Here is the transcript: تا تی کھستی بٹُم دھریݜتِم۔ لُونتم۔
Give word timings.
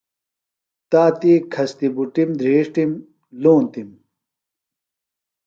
تا 0.89 1.03
تی 1.19 1.33
کھستی 1.53 1.87
بٹُم 1.95 2.29
دھریݜتِم۔ 2.39 2.91
لُونتم۔ 3.41 3.89